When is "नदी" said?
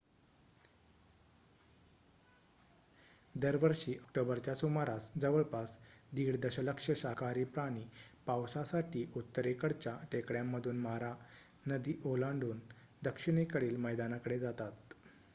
11.67-11.99